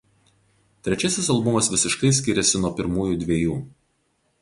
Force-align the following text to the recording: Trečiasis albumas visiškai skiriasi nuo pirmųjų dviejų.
Trečiasis 0.87 1.29
albumas 1.35 1.71
visiškai 1.75 2.13
skiriasi 2.21 2.65
nuo 2.65 2.75
pirmųjų 2.83 3.23
dviejų. 3.27 3.63